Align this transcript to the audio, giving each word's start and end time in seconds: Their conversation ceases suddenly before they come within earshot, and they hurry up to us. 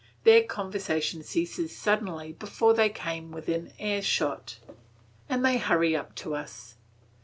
Their 0.23 0.41
conversation 0.41 1.21
ceases 1.21 1.77
suddenly 1.77 2.33
before 2.33 2.73
they 2.73 2.89
come 2.89 3.31
within 3.31 3.71
earshot, 3.77 4.57
and 5.29 5.45
they 5.45 5.59
hurry 5.59 5.95
up 5.95 6.15
to 6.25 6.33
us. 6.33 6.77